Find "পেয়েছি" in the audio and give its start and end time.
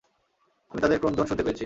1.43-1.59